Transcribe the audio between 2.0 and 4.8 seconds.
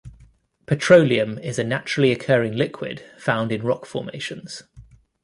occurring liquid found in rock formations.